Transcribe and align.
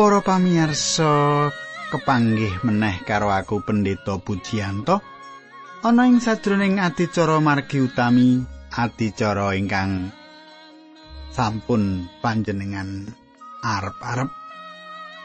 Para 0.00 0.24
pamirsa 0.24 1.52
kepanggih 1.92 2.64
meneh 2.64 3.04
karo 3.04 3.28
aku 3.28 3.60
Pendeta 3.60 4.16
Pujiyanto 4.16 5.04
ana 5.84 6.08
ing 6.08 6.24
sajroning 6.24 6.80
adicara 6.80 7.36
margi 7.36 7.84
utami 7.84 8.40
adicara 8.72 9.52
ingkang 9.52 10.08
sampun 11.36 12.08
panjenengan 12.24 13.12
arep-arep. 13.60 14.32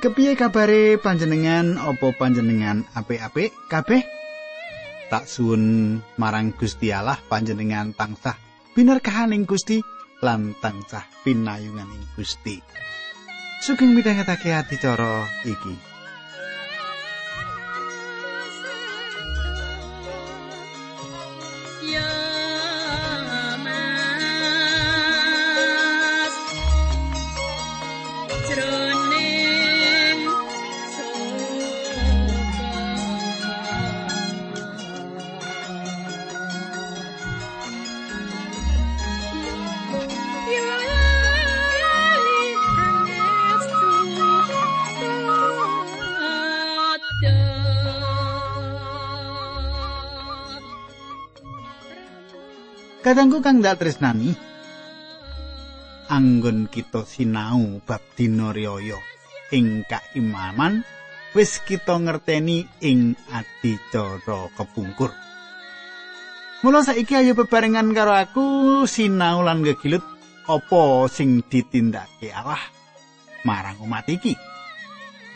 Kepiye 0.04 0.36
kabare 0.36 1.00
panjenengan? 1.00 1.80
Apa 1.80 2.12
panjenengan 2.12 2.84
apik-apik 3.00 3.56
kabeh? 3.72 4.04
Tak 5.08 5.24
suwun 5.24 6.04
marang 6.20 6.52
Gusti 6.52 6.92
Allah 6.92 7.16
panjenengan 7.32 7.96
tansah 7.96 8.36
binerkahaning 8.76 9.48
Gusti 9.48 9.80
lan 10.20 10.52
tansah 10.60 11.08
pinayunganing 11.24 12.12
Gusti 12.20 12.60
Sugeng 13.66 13.98
midhangetake 13.98 14.54
adicara 14.54 15.26
iki. 15.42 15.95
Kadangku 53.06 53.38
kang 53.38 53.62
dak 53.62 53.78
tresnani. 53.78 54.34
Anggon 56.10 56.66
kita 56.66 57.06
sinau 57.06 57.78
bab 57.86 58.02
dina 58.18 58.50
riyaya 58.50 58.98
ing 59.54 59.86
kaimaman 59.86 60.82
wis 61.38 61.62
kita 61.62 62.02
ngerteni 62.02 62.66
ing 62.82 63.14
adicara 63.30 64.50
kepungkur. 64.58 65.14
Mula 66.66 66.82
saiki 66.82 67.14
ayo 67.14 67.38
bebarengan 67.38 67.94
karo 67.94 68.18
aku 68.18 68.46
sinau 68.90 69.46
lan 69.46 69.62
gegilut 69.62 70.02
apa 70.50 71.06
sing 71.06 71.46
ditindakake 71.46 72.34
Allah 72.34 72.58
marang 73.46 73.86
umat 73.86 74.10
iki. 74.10 74.34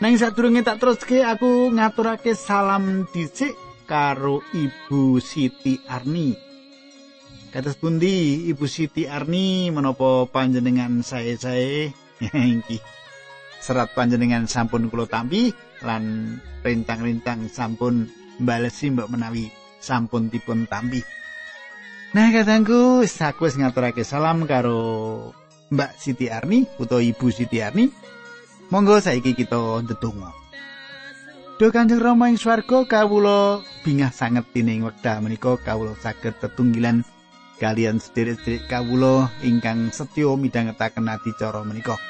Nang 0.02 0.18
sadurunge 0.18 0.66
tak 0.66 0.82
teruske 0.82 1.22
aku 1.22 1.70
ngaturake 1.70 2.34
salam 2.34 3.06
dhisik 3.14 3.54
karo 3.86 4.42
Ibu 4.58 5.22
Siti 5.22 5.78
Arni. 5.86 6.49
Kados 7.50 7.74
pundi 7.82 8.46
Ibu 8.46 8.62
Siti 8.70 9.10
Arni 9.10 9.74
menapa 9.74 10.30
panjenengan 10.30 11.02
sae-sae 11.02 11.90
iki. 12.62 12.78
Serat 13.58 13.90
panjenengan 13.90 14.46
sampun 14.46 14.86
kula 14.86 15.10
tampi 15.10 15.50
lan 15.82 16.38
rintang-rintang 16.62 17.50
sampun 17.50 18.06
balesi 18.38 18.94
mbok 18.94 19.10
menawi 19.10 19.50
sampun 19.82 20.30
dipun 20.30 20.70
tampi. 20.70 21.02
Nah, 22.14 22.30
katangku, 22.30 23.02
aku 23.02 23.42
wis 23.46 23.58
ngaturake 23.58 24.06
salam 24.06 24.46
karo 24.46 25.30
Mbak 25.74 25.98
Siti 25.98 26.30
Arni 26.30 26.70
utawa 26.78 27.02
Ibu 27.02 27.34
Siti 27.34 27.58
Arni. 27.58 27.90
Monggo 28.70 29.02
saiki 29.02 29.34
kita 29.34 29.82
ndedonga. 29.82 30.30
Duh 31.58 31.74
Kanjeng 31.74 31.98
Rama 31.98 32.30
ing 32.30 32.38
swarga 32.38 32.86
kawula 32.86 33.58
bingah 33.82 34.14
sanget 34.14 34.46
dening 34.54 34.86
wekdal 34.86 35.18
menika 35.18 35.58
kawula 35.58 35.98
saged 35.98 36.38
tetunggilan 36.38 37.02
kalian 37.60 38.00
sederek-sederek 38.00 38.66
kawula 38.66 39.28
ingkang 39.44 39.92
setya 39.92 40.32
midhangetaken 40.34 41.12
adicara 41.12 41.60
menika. 41.62 42.00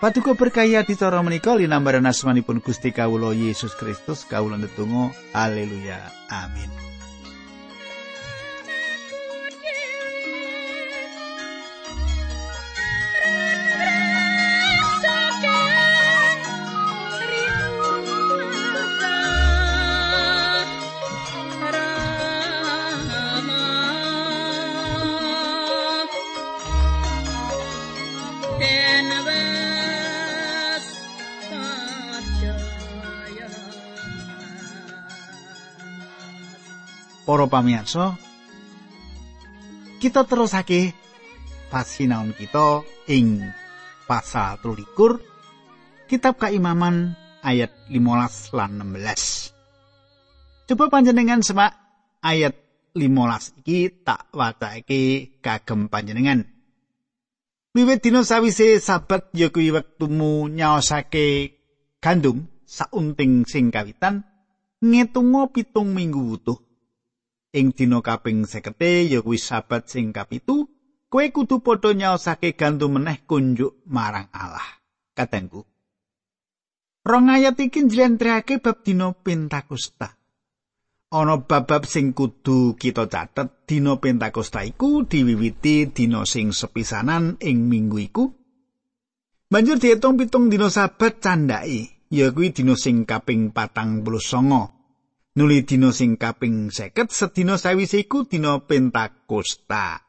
Paduka 0.00 0.36
berkahi 0.36 0.76
adicara 0.76 1.24
menika 1.24 1.56
linambaran 1.56 2.04
asmanipun 2.04 2.60
Gusti 2.60 2.92
kawula 2.92 3.32
Yesus 3.32 3.72
Kristus 3.72 4.28
kawula 4.28 4.60
ndedonga 4.60 5.16
haleluya 5.32 6.12
amin. 6.28 6.99
Para 37.30 37.46
pamirsa 37.46 38.18
kita 40.02 40.26
terusake 40.26 40.90
pasinaon 41.70 42.34
kita 42.34 42.82
ing 43.06 43.46
pasal 44.02 44.58
23 44.58 46.10
kitab 46.10 46.42
kaimaman 46.42 47.14
ayat 47.46 47.70
15 47.86 48.50
lan 48.50 48.82
16 48.82 49.54
coba 50.74 50.90
panjenengan 50.90 51.38
semak 51.46 51.70
ayat 52.18 52.58
15 52.98 53.62
iki 53.62 54.02
tak 54.02 54.26
wacake 54.34 55.38
kagem 55.38 55.86
panjenengan. 55.86 56.42
Wiwit 57.70 58.02
dina 58.02 58.26
sawise 58.26 58.82
sabat 58.82 59.30
ya 59.30 59.54
kuwi 59.54 59.70
wektumu 59.70 60.50
nyaosake 60.50 61.54
gandum 62.02 62.50
saunting 62.66 63.46
sing 63.46 63.70
kawitan 63.70 64.26
ngetungo 64.82 65.54
pitung 65.54 65.94
minggu 65.94 66.18
wutuh 66.18 66.69
ing 67.50 67.74
dina 67.74 67.98
kaping 67.98 68.46
50 68.46 69.10
ya 69.10 69.20
kuwi 69.22 69.38
sabat 69.38 69.90
sing 69.90 70.14
kapitu 70.14 70.70
kowe 71.10 71.26
kudu 71.34 71.58
padha 71.66 71.90
nyaosake 71.90 72.54
gantu 72.54 72.86
meneh 72.86 73.26
kunjuk 73.26 73.82
marang 73.90 74.30
Allah. 74.30 74.78
Katengku. 75.18 75.66
Rong 77.02 77.26
ayat 77.26 77.58
iki 77.58 77.82
njlentrehake 77.82 78.62
bab 78.62 78.86
dina 78.86 79.10
pentakosta. 79.10 80.14
Ana 81.10 81.42
bab-bab 81.42 81.90
sing 81.90 82.14
kudu 82.14 82.78
kita 82.78 83.10
catet 83.10 83.66
dina 83.66 83.98
pentakosta 83.98 84.62
iku 84.62 85.02
diwiwiti 85.02 85.90
dina 85.90 86.22
sing 86.22 86.54
sepisanan 86.54 87.34
ing 87.42 87.66
minggu 87.66 87.98
iku. 87.98 88.24
Banjur 89.50 89.82
diitung 89.82 90.14
pitung 90.14 90.46
dina 90.46 90.70
sabat 90.70 91.18
candhake 91.18 92.06
ya 92.14 92.30
kuwi 92.30 92.54
dina 92.54 92.78
sing 92.78 93.02
kaping 93.02 93.50
patang 93.50 94.06
puluh 94.06 94.22
songo 94.22 94.79
nuli 95.40 95.64
dina 95.64 95.88
sing 95.88 96.20
kaping 96.20 96.68
50 96.68 97.08
sedina 97.08 97.56
sawise 97.56 98.04
iku 98.04 98.28
dina 98.28 98.60
Pentakosta. 98.60 100.04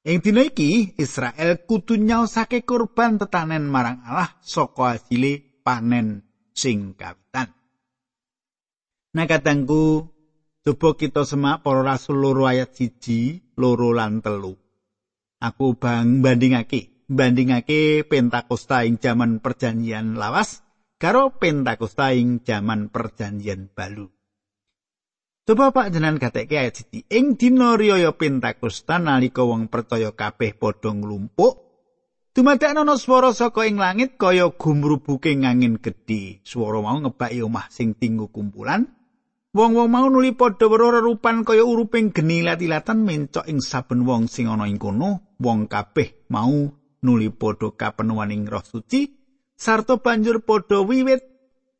Ing 0.00 0.24
dina 0.24 0.48
iki 0.48 0.96
Israel 0.96 1.68
kudu 1.68 2.00
nyaosake 2.00 2.64
kurban 2.64 3.20
tetanen 3.20 3.68
marang 3.68 4.00
Allah 4.08 4.32
saka 4.40 4.96
asile 4.96 5.60
panen 5.60 6.24
sing 6.56 6.96
kawitan. 6.96 7.52
Nah 9.12 9.28
katangku 9.28 10.08
coba 10.64 10.88
kita 10.96 11.28
semak 11.28 11.60
para 11.60 11.84
rasul 11.84 12.24
loro 12.24 12.48
ayat 12.48 12.72
siji, 12.72 13.52
loro 13.60 13.92
lan 13.92 14.24
telu. 14.24 14.56
Aku 15.36 15.76
bang 15.76 16.24
bandingake, 16.24 17.04
bandingake 17.12 18.08
Pentakosta 18.08 18.88
ing 18.88 18.96
jaman 18.96 19.44
perjanjian 19.44 20.16
lawas 20.16 20.64
karo 20.96 21.36
Pentakosta 21.36 22.16
ing 22.16 22.40
jaman 22.40 22.88
perjanjian 22.88 23.68
balu. 23.68 24.08
Coba 25.42 25.74
Pak 25.74 25.90
jenengan 25.90 26.22
gatekke 26.22 26.54
ayat 26.54 26.78
siji. 26.78 27.02
Ing 27.10 27.34
dina 27.34 27.74
riyaya 27.74 28.14
Pentakosta 28.14 29.02
nalika 29.02 29.42
wong 29.42 29.66
percaya 29.66 30.14
kabeh 30.14 30.54
padha 30.54 30.94
nglumpuk, 30.94 31.58
dumadekno 32.30 32.86
ana 32.86 32.94
swara 32.94 33.34
saka 33.34 33.66
ing 33.66 33.74
langit 33.74 34.14
kaya 34.14 34.54
gumrubuke 34.54 35.34
angin 35.34 35.82
gedhe. 35.82 36.38
Swara 36.46 36.78
mau 36.78 36.94
ngebaki 36.94 37.42
omah 37.42 37.66
sing 37.74 37.98
tinggu 37.98 38.30
kumpulan. 38.30 38.86
Wong-wong 39.50 39.90
mau 39.90 40.06
nuli 40.06 40.30
padha 40.30 40.70
weruh 40.70 41.02
rupan 41.02 41.42
kaya 41.42 41.66
uruping 41.66 42.14
geni 42.14 42.46
lat-ilatan 42.46 43.02
mencok 43.02 43.50
ing 43.50 43.58
saben 43.58 44.06
wong 44.06 44.30
sing 44.30 44.46
ana 44.46 44.70
ing 44.70 44.78
kono. 44.78 45.34
Wong 45.42 45.66
kabeh 45.66 46.30
mau 46.30 46.70
nuli 47.02 47.34
padha 47.34 47.74
kapenuwaning 47.74 48.46
Roh 48.46 48.62
Suci 48.62 49.10
sarta 49.58 49.98
banjur 49.98 50.46
padha 50.46 50.86
wiwit 50.86 51.26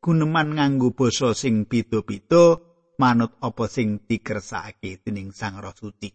guneman 0.03 0.59
nganggo 0.59 0.91
basa 0.91 1.31
sing 1.31 1.63
beda-beda. 1.63 2.72
Manut 3.03 3.35
apa 3.43 3.67
sing 3.67 3.99
dikersakake 4.07 5.03
dening 5.03 5.35
Sang 5.35 5.59
Roh 5.59 5.75
Suci. 5.75 6.07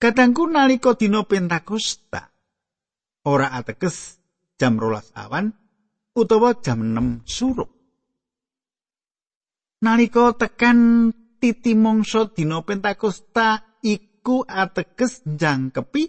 Kadangku 0.00 0.48
nalika 0.48 0.96
dina 0.96 1.28
Pentakosta 1.28 2.32
ora 3.28 3.52
ateges 3.52 4.16
jam 4.56 4.80
rolas 4.80 5.12
awan 5.12 5.52
utawa 6.16 6.56
jam 6.64 6.80
6 6.80 7.28
suruh. 7.28 7.68
Nalika 9.84 10.32
tekan 10.32 11.12
titi 11.36 11.76
mangsa 11.76 12.32
dina 12.32 12.64
Pentakosta 12.64 13.76
iku 13.84 14.40
ateges 14.48 15.20
jangkepi 15.20 16.04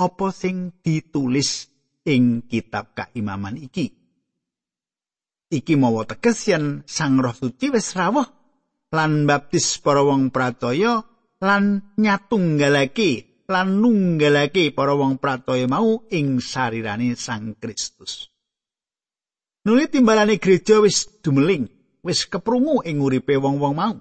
apa 0.00 0.26
sing 0.32 0.80
ditulis 0.80 1.68
ing 2.08 2.48
kitab 2.48 2.96
kaimaman 2.96 3.60
iki. 3.60 3.92
Iki 5.52 5.74
mawa 5.76 6.08
teges 6.08 6.48
yen 6.48 6.80
Sang 6.88 7.20
Roh 7.20 7.36
Suci 7.36 7.68
wis 7.68 7.92
rawuh 7.92 8.43
lan 8.94 9.26
baptis 9.26 9.82
para 9.82 10.06
wong 10.06 10.30
pracaya 10.30 11.02
lan 11.42 11.92
nyatunggalake 11.98 13.42
lan 13.50 13.82
nunggalake 13.82 14.70
para 14.70 14.94
wong 14.94 15.18
pracaya 15.18 15.66
mau 15.68 16.06
ing 16.08 16.38
sarirane 16.38 17.18
Sang 17.18 17.58
Kristus. 17.58 18.30
Nuli 19.64 19.88
timbalane 19.88 20.38
gereja 20.38 20.80
wis 20.80 21.20
dumeling, 21.24 21.68
wis 22.04 22.28
keprungu 22.28 22.84
ing 22.84 23.00
uripe 23.00 23.36
wong-wong 23.36 23.74
mau. 23.74 23.96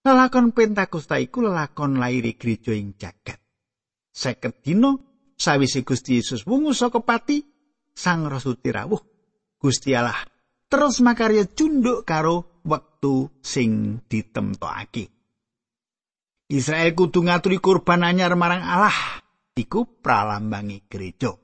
Lelakon 0.00 0.52
Pentakosta 0.56 1.20
iku 1.20 1.44
lelakon 1.44 2.00
lairi 2.00 2.36
gereja 2.36 2.72
ing 2.72 2.96
jagat. 2.96 3.40
Seket 4.12 4.64
dino 4.64 5.24
sawise 5.36 5.84
Gusti 5.84 6.20
Yesus 6.20 6.44
wungu 6.44 6.72
saka 6.76 7.00
pati, 7.00 7.40
Sang 7.92 8.24
Rasuti 8.28 8.72
rawuh. 8.72 9.00
Gusti 9.60 9.92
Allah 9.92 10.16
terus 10.70 11.02
makarya 11.02 11.44
cunduk 11.50 12.06
karo 12.06 12.49
wektu 12.70 13.34
sing 13.42 13.98
ditemtokake. 14.06 15.10
Israel 16.50 16.94
kudu 16.94 17.26
ngaturi 17.26 17.58
kurban 17.58 18.06
anyar 18.06 18.38
marang 18.38 18.62
Allah. 18.62 18.94
Iku 19.58 20.00
pralambangi 20.00 20.86
gereja. 20.86 21.34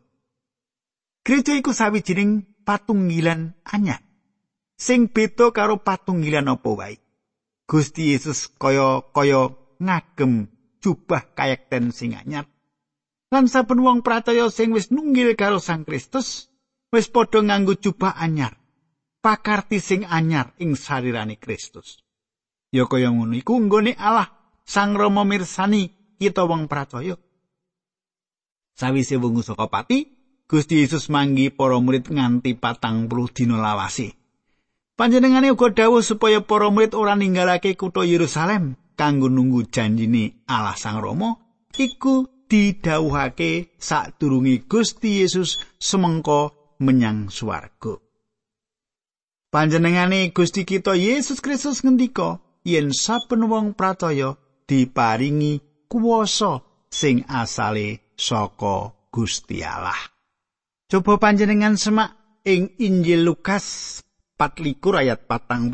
Gereja 1.26 1.52
iku 1.58 1.74
sawijining 1.74 2.56
patunggilan 2.66 3.54
anyar 3.62 4.02
sing 4.76 5.08
beda 5.08 5.54
karo 5.54 5.78
patunggilan 5.80 6.50
apa 6.50 6.70
wae 6.74 6.96
Gusti 7.66 8.12
Yesus 8.12 8.50
kaya-kaya 8.58 9.54
ngagem 9.78 10.50
jubah 10.82 11.22
kayekten 11.32 11.94
sing 11.94 12.18
anyar 12.18 12.50
lan 13.30 13.46
saben 13.46 13.80
wong 13.80 14.02
pracaya 14.02 14.50
sing 14.50 14.74
wis 14.74 14.90
nunggil 14.90 15.38
karo 15.38 15.62
Sang 15.62 15.86
Kristus 15.86 16.50
wis 16.90 17.06
padha 17.06 17.40
nganggo 17.40 17.78
jubah 17.78 18.18
anyar 18.18 18.58
pakarti 19.26 19.82
sing 19.82 20.06
anyar 20.06 20.54
ing 20.62 20.78
sarirane 20.78 21.34
Kristus 21.42 21.98
ya 22.70 22.86
kaya 22.86 23.10
ngono 23.10 23.34
iku 23.34 23.58
nggone 23.58 23.98
Allah 23.98 24.30
Sang 24.62 24.94
Rama 24.94 25.26
mirsani 25.26 25.90
kita 26.14 26.46
wong 26.46 26.70
pracaya 26.70 27.18
sawise 28.78 29.18
wungu 29.18 29.42
saka 29.42 29.66
pati 29.66 30.14
Gusti 30.46 30.78
Yesus 30.78 31.10
manggi 31.10 31.50
para 31.50 31.74
murid 31.82 32.06
nganti 32.06 32.54
patang 32.54 33.10
puluh 33.10 33.26
dina 33.26 33.58
lawase. 33.58 34.14
Panjenengane 34.94 35.50
uga 35.50 35.74
dawuh 35.74 36.06
supaya 36.06 36.38
para 36.38 36.70
murid 36.70 36.94
ora 36.94 37.18
ninggalake 37.18 37.74
kutha 37.74 38.06
Yerusalem 38.06 38.78
kanggo 38.94 39.26
nunggu 39.26 39.66
janjine 39.66 40.46
Allah 40.46 40.78
Sang 40.78 41.02
Rama 41.02 41.34
iku 41.74 42.46
didhawuhake 42.46 43.74
sadurunge 43.74 44.70
Gusti 44.70 45.18
Yesus 45.18 45.58
semengko 45.82 46.54
menyang 46.78 47.26
swarga. 47.26 48.05
Panjenengane 49.56 50.36
Gusti 50.36 50.68
kita 50.68 50.92
Yesus 50.92 51.40
Kristus 51.40 51.80
ngendika 51.80 52.44
yen 52.60 52.92
saben 52.92 53.48
wong 53.48 53.72
pracaya 53.72 54.36
diparingi 54.68 55.64
kuwasa 55.88 56.60
sing 56.92 57.24
asale 57.24 58.12
saka 58.20 58.92
Gusti 59.08 59.64
Allah. 59.64 59.96
Coba 60.92 61.16
panjenengan 61.16 61.80
semak 61.80 62.12
ing 62.44 62.76
Injil 62.76 63.24
Lukas 63.24 64.04
24 64.36 64.76
ayat 65.00 65.24
49 65.24 65.72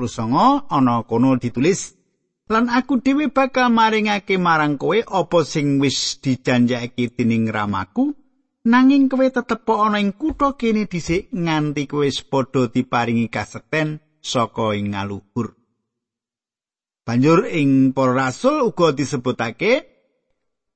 ana 0.71 1.03
kono 1.03 1.35
ditulis 1.43 1.99
lan 2.47 2.71
aku 2.71 3.03
dhewe 3.03 3.35
bakal 3.35 3.67
maringake 3.67 4.39
marang 4.39 4.79
kowe 4.79 4.95
apa 4.95 5.43
sing 5.43 5.83
wis 5.83 6.23
dijanjake 6.23 7.19
dening 7.19 7.51
ramaku 7.51 8.15
nanging 8.63 9.11
kowe 9.11 9.27
tetep 9.27 9.67
ana 9.67 9.99
ing 9.99 10.15
kutha 10.15 10.55
kene 10.55 10.87
dhisik 10.87 11.31
nganti 11.35 11.91
kowe 11.91 12.07
padha 12.31 12.71
diparingi 12.71 13.27
kasekten 13.27 13.99
saka 14.23 14.79
ing 14.79 14.95
ngaluhur 14.95 15.59
banjur 17.03 17.51
ing 17.51 17.91
para 17.91 18.15
rasul 18.15 18.71
uga 18.71 18.95
disebutake 18.95 19.73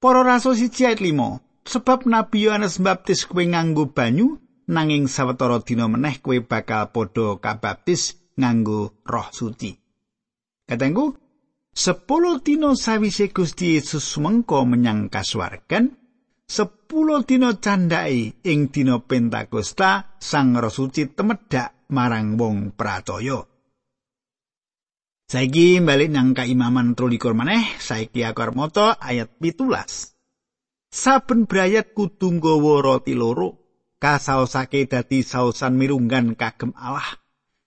para 0.03 0.27
rasul 0.27 0.59
siji 0.59 0.83
ayat 0.91 1.01
5 1.01 1.47
sebab 1.67 2.07
Nabi 2.07 2.47
Yohanes 2.47 2.79
Baptis 2.79 3.27
kowe 3.27 3.43
nganggo 3.43 3.91
banyu 3.91 4.39
nanging 4.71 5.07
sawetara 5.07 5.63
dina 5.63 5.87
meneh 5.91 6.19
kowe 6.23 6.39
bakal 6.43 6.91
padha 6.95 7.39
kabaptis 7.43 8.19
nganggo 8.39 9.03
Roh 9.03 9.29
Suci. 9.33 9.75
Katengku, 10.67 11.15
sepuluh 11.71 12.43
dina 12.43 12.75
sawise 12.75 13.31
Gusti 13.31 13.79
Yesus 13.79 14.19
mengko 14.19 14.67
menyang 14.67 15.07
kasuwargan, 15.07 15.95
sepuluh 16.47 17.27
dina 17.27 17.59
candhake 17.59 18.41
ing 18.47 18.71
dina 18.71 19.03
Pentakosta 19.03 20.17
Sang 20.17 20.55
Roh 20.55 20.71
Suci 20.73 21.11
temedhak 21.11 21.91
marang 21.93 22.39
wong 22.39 22.73
pracaya. 22.79 23.43
Saiki 25.27 25.83
balik 25.83 26.15
nang 26.15 26.39
kaimaman 26.39 26.95
13 26.95 27.35
maneh, 27.35 27.75
saiki 27.83 28.23
akar 28.23 28.55
moto 28.55 28.95
ayat 28.95 29.35
17. 29.43 30.17
saben 30.97 31.45
brayat 31.45 31.93
kudu 31.93 32.41
nggawa 32.41 32.81
roti 32.81 33.13
loro 33.13 33.61
kasaosake 34.01 34.89
dadi 34.89 35.21
sausan 35.21 35.77
mirunggan 35.77 36.33
kagem 36.33 36.73
Allah 36.73 37.21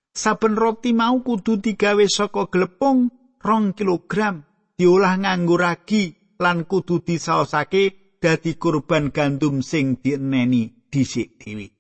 saben 0.10 0.58
roti 0.58 0.98
mau 0.98 1.22
kudu 1.22 1.62
digawe 1.62 2.06
saka 2.10 2.50
glepung 2.50 3.14
rong 3.38 3.78
kilogram 3.78 4.42
diolah 4.74 5.14
nganggo 5.22 5.62
ragi 5.62 6.10
lan 6.42 6.66
kudu 6.66 7.06
disaosake 7.06 7.99
dadi 8.20 8.60
kurban 8.60 9.16
gandum 9.16 9.64
sing 9.64 10.04
dieneni 10.04 10.92
dhisik 10.92 11.40
dhewe 11.40 11.80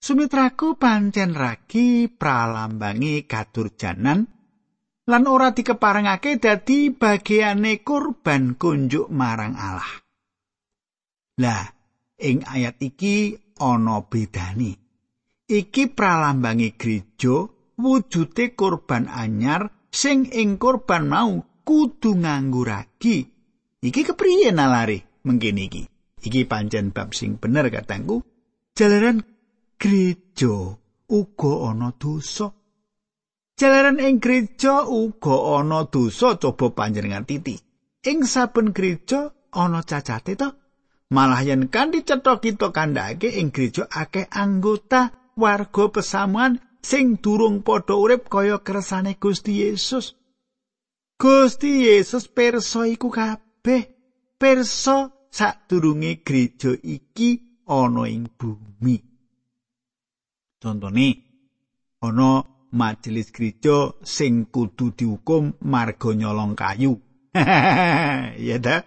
Sumitraku 0.00 0.80
pancen 0.80 1.36
ragi 1.36 2.08
pralambangi 2.08 3.28
kadurjanan 3.28 4.24
lan 5.04 5.22
ora 5.28 5.52
dikeparengake 5.52 6.40
dadi 6.40 6.88
bagiane 6.88 7.84
kurban 7.84 8.56
kunjuk 8.56 9.12
marang 9.12 9.60
Allah. 9.60 9.92
Lah, 11.44 11.68
ing 12.16 12.48
ayat 12.48 12.80
iki 12.80 13.36
ana 13.60 14.00
bedane. 14.00 14.72
Iki 15.44 15.92
pralambangi 15.92 16.80
gereja 16.80 17.44
wujute 17.76 18.56
korban 18.56 19.04
anyar 19.04 19.68
sing 19.92 20.32
ing 20.32 20.56
korban 20.56 21.12
mau 21.12 21.44
kudu 21.60 22.16
nganggo 22.16 22.64
ragi. 22.64 23.28
Iki 23.84 24.00
kepriye 24.00 24.48
nalare 24.48 25.09
mengkene 25.26 25.68
iki? 25.68 25.82
Iki 26.20 26.44
pancen 26.44 26.92
bab 26.92 27.16
sing 27.16 27.40
bener 27.40 27.72
katangku. 27.72 28.20
Jalaran 28.76 29.24
gereja 29.80 30.76
uga 31.08 31.52
ana 31.72 31.90
dosa. 31.96 32.52
Jalaran 33.56 34.00
ing 34.00 34.20
gereja 34.20 34.84
uga 34.84 35.60
ana 35.60 35.88
dosa 35.88 36.36
coba 36.36 36.72
panjenengan 36.76 37.24
titi. 37.24 37.56
Ing 38.04 38.24
saben 38.24 38.72
gereja 38.76 39.32
ana 39.52 39.80
cacate 39.84 40.36
to. 40.36 40.48
Malah 41.10 41.42
yen 41.42 41.66
kanthi 41.66 42.06
cetha 42.06 42.38
kita 42.38 42.70
kandhake 42.70 43.34
ing 43.34 43.50
gereja 43.50 43.88
akeh 43.90 44.30
anggota 44.30 45.10
warga 45.34 45.90
pesamuan 45.90 46.62
sing 46.80 47.18
durung 47.18 47.66
padha 47.66 47.98
urip 47.98 48.30
kaya 48.30 48.62
kersane 48.62 49.18
Gusti 49.18 49.66
Yesus. 49.66 50.14
Gusti 51.20 51.84
Yesus 51.84 52.30
perso 52.32 52.86
iku 52.88 53.12
kabeh. 53.12 53.99
Perso 54.40 55.28
sadurunge 55.30 56.24
gereja 56.26 56.70
iki 56.96 57.30
ana 57.68 58.02
ing 58.08 58.24
bumi. 58.38 58.96
Contone 60.62 61.08
ana 62.06 62.30
majelis 62.72 63.28
gereja 63.36 63.76
sing 64.02 64.48
kudu 64.54 64.96
dihukum 64.96 65.44
marga 65.72 66.10
nyolong 66.16 66.56
kayu. 66.56 66.92
ya 68.48 68.56
dah. 68.58 68.80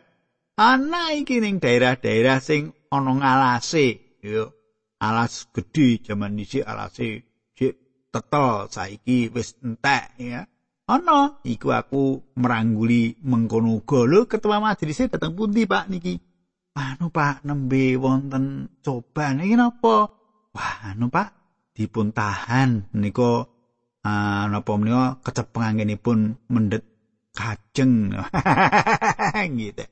ana 0.57 1.17
iki 1.17 1.41
ning 1.41 1.57
daerah-daerah 1.57 2.37
sing 2.37 2.77
ana 2.93 3.11
ngalase 3.17 4.19
yo 4.21 4.53
alas 5.01 5.49
gedhe 5.49 5.97
jaman 6.05 6.37
iki 6.37 6.61
alase 6.61 7.25
sik 7.57 7.75
tetel 8.13 8.69
saiki 8.69 9.33
wis 9.33 9.57
entek 9.65 10.13
ya 10.21 10.45
ana 10.93 11.41
iku 11.41 11.73
aku 11.73 12.03
merangguli 12.37 13.17
mengkono 13.25 13.81
uga. 13.81 14.05
Lho 14.05 14.29
ketua 14.29 14.61
majelis 14.61 15.09
dateng 15.09 15.33
pundi 15.33 15.65
Pak 15.65 15.89
niki? 15.89 16.21
Anu 16.77 17.09
Pak 17.09 17.41
nembe 17.45 17.97
wonten 17.97 18.69
coba 18.85 19.33
niki 19.33 19.57
napa? 19.57 20.09
Wah 20.53 20.75
anu 20.93 21.09
Pak 21.09 21.29
dipun 21.73 22.13
tahan 22.13 22.93
nika 22.93 23.49
uh, 24.05 24.45
napa 24.49 24.71
menika 24.77 25.17
kecepenganggenipun 25.25 26.37
mendet 26.53 26.85
kajeng. 27.33 28.13
Gitu. 29.57 29.85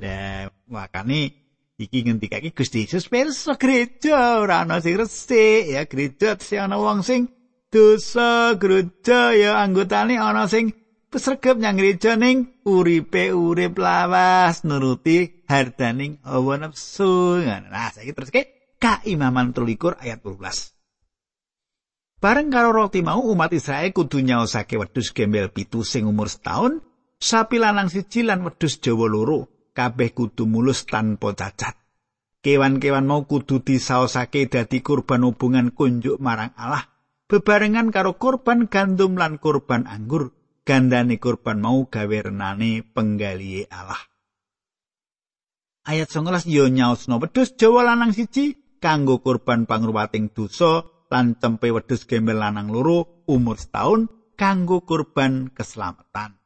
Lah 0.00 0.48
makane 0.72 1.34
iki 1.78 2.02
ngendikake 2.06 2.56
Gusti 2.56 2.88
Yesus 2.88 3.06
pirsa 3.12 3.54
gereja. 3.60 4.40
Ora 4.42 4.64
ana 4.64 4.80
sing 4.80 4.96
resik 4.96 5.68
ya 5.68 5.84
gereja 5.84 6.34
sing 6.40 6.58
ana 6.64 6.80
wong 6.80 7.04
sing 7.04 7.37
dosa 7.68 8.56
gereja 8.56 9.36
ya 9.36 9.60
anggotane 9.60 10.16
ana 10.16 10.48
sing 10.48 10.72
pesregep 11.12 11.60
nyang 11.60 11.76
gereja 11.76 12.16
ning 12.16 12.64
uripe 12.64 13.32
urip 13.32 13.76
lawas 13.76 14.64
nuruti 14.64 15.44
hardaning 15.48 16.20
hawa 16.24 16.56
nafsu. 16.56 17.44
Nah 17.44 17.92
saiki 17.92 18.12
terus 18.16 18.32
ke 18.32 18.42
kaimaman 18.80 19.52
13 19.52 20.00
ayat 20.00 20.20
12 20.24 20.78
Bareng 22.18 22.50
karo 22.50 22.74
roti 22.74 22.98
mau 22.98 23.22
umat 23.30 23.54
Israel 23.54 23.94
kudu 23.94 24.18
nyaosake 24.26 24.74
wedhus 24.74 25.14
gembel 25.14 25.54
pitu 25.54 25.86
sing 25.86 26.02
umur 26.02 26.26
setahun, 26.26 26.82
sapi 27.22 27.62
lanang 27.62 27.86
siji 27.86 28.26
lan 28.26 28.42
wedhus 28.42 28.82
Jawa 28.82 29.06
loro, 29.06 29.70
kabeh 29.70 30.10
kudu 30.10 30.50
mulus 30.50 30.82
tanpa 30.82 31.30
cacat. 31.38 31.78
Kewan-kewan 32.42 33.06
mau 33.06 33.22
kudu 33.22 33.62
disaosake 33.62 34.50
dadi 34.50 34.82
kurban 34.82 35.22
hubungan 35.30 35.70
kunjuk 35.70 36.18
marang 36.18 36.50
Allah, 36.58 36.90
bebarengan 37.28 37.92
karo 37.92 38.16
kurban 38.16 38.66
gandum 38.72 39.20
lan 39.20 39.36
kurban 39.36 39.84
anggur, 39.84 40.32
gandane 40.64 41.20
kurban 41.20 41.60
mau 41.60 41.84
gawe 41.86 42.18
renane 42.32 42.82
penggalihe 42.82 43.68
Allah. 43.68 44.00
Ayat 45.88 46.08
19 46.12 46.48
yo 46.48 46.68
nyaosno 46.68 47.16
wedhus 47.20 47.56
Jawa 47.56 47.84
lanang 47.84 48.12
siji 48.12 48.76
kanggo 48.76 49.24
kurban 49.24 49.64
pangruwating 49.64 50.28
dosa 50.32 50.84
lan 51.08 51.40
tempe 51.40 51.72
wedhus 51.72 52.04
gembel 52.04 52.40
lanang 52.40 52.68
loro 52.68 53.24
umur 53.24 53.56
setahun 53.56 54.08
kanggo 54.36 54.84
kurban 54.84 55.48
keselamatan. 55.52 56.36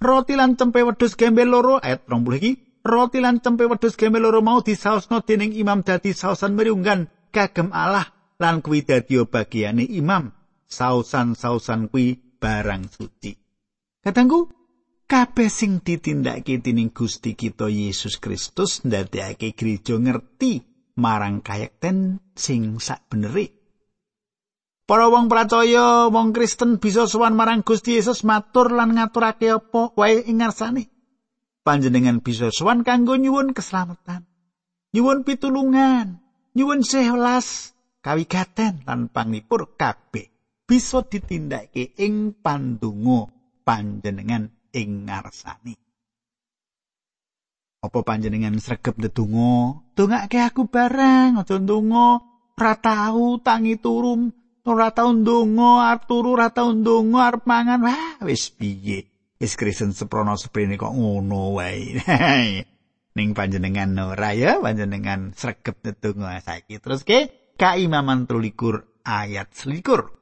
Roti 0.00 0.32
lan 0.36 0.56
tempe 0.56 0.80
wedhus 0.84 1.16
gembel 1.16 1.52
loro 1.52 1.76
ayat 1.80 2.08
20 2.08 2.40
iki 2.40 2.52
roti 2.84 3.20
lan 3.20 3.44
tempe 3.44 3.68
wedhus 3.68 3.96
gembel 4.00 4.24
loro 4.28 4.40
mau 4.40 4.64
disaosno 4.64 5.20
dening 5.24 5.52
imam 5.52 5.84
dadi 5.84 6.16
saosan 6.16 6.56
merunggan 6.56 7.12
kagem 7.32 7.68
Allah 7.72 8.15
lan 8.36 8.60
kuwi 8.60 8.84
dadi 8.84 9.16
bagiane 9.24 9.84
imam 9.84 10.32
sausan-sausan 10.68 11.88
kuwi 11.88 12.36
barang 12.36 12.84
suci. 12.92 13.32
Katanggu 14.04 14.46
kabeh 15.06 15.50
sing 15.50 15.80
ditindakake 15.82 16.60
dening 16.62 16.90
Gusti 16.92 17.34
kita 17.34 17.70
Yesus 17.70 18.18
Kristus 18.18 18.82
ndadekake 18.82 19.54
gereja 19.54 19.96
ngerti 19.96 20.62
marang 20.98 21.40
kayekten 21.40 22.20
sing 22.34 22.82
sak 22.82 23.08
beneri. 23.08 23.52
Para 24.86 25.10
wong 25.10 25.26
percaya, 25.26 26.06
wong 26.06 26.30
Kristen 26.30 26.78
bisa 26.78 27.10
sowan 27.10 27.34
marang 27.34 27.66
Gusti 27.66 27.98
Yesus 27.98 28.22
matur 28.22 28.70
lan 28.70 28.94
ngaturake 28.94 29.50
apa 29.50 29.90
wae 29.98 30.22
ing 30.22 30.38
ngarsane. 30.38 30.86
Panjenengan 31.66 32.22
bisa 32.22 32.54
sowan 32.54 32.86
kanggo 32.86 33.18
nyuwun 33.18 33.50
keselamatan, 33.50 34.22
nyuwun 34.94 35.26
pitulungan, 35.26 36.22
nyuwun 36.54 36.86
sewelas 36.86 37.74
kawigaten 38.06 38.86
lan 38.86 39.10
panglipur 39.10 39.74
kabeh 39.74 40.30
bisa 40.62 41.02
ditindakake 41.02 41.98
ing 41.98 42.38
pandonga 42.38 43.26
panjenengan 43.66 44.46
ing 44.70 45.10
ngarsane. 45.10 45.74
Apa 47.82 48.06
panjenengan 48.06 48.54
sregep 48.62 48.94
ndedonga? 48.94 49.82
Dongake 49.98 50.38
aku 50.38 50.70
bareng, 50.70 51.42
aja 51.42 51.58
ndonga 51.58 52.22
ora 52.54 52.74
tau 52.78 53.42
tangi 53.42 53.74
turum, 53.82 54.30
ora 54.62 54.94
tau 54.94 55.10
ndonga 55.10 55.90
arep 55.90 56.06
turu, 56.06 56.38
ora 56.38 56.54
tau 56.54 56.70
ndonga 56.70 57.20
arep 57.26 57.42
mangan. 57.42 57.82
Wah, 57.82 58.22
wis 58.22 58.54
piye? 58.54 59.10
Wis 59.42 59.58
Kristen 59.58 59.90
seprono 59.90 60.38
seprene 60.38 60.78
kok 60.78 60.94
ngono 60.94 61.58
wae. 61.58 61.98
Ning 63.16 63.28
panjenengan 63.34 63.98
ora 63.98 64.30
ya, 64.34 64.62
panjenengan 64.62 65.34
sregep 65.34 65.82
ndedonga 65.82 66.42
saiki. 66.42 66.78
Terus 66.82 67.02
ke 67.02 67.45
kaimaman 67.56 68.28
13 68.28 69.04
ayat 69.04 69.48
21. 69.50 70.12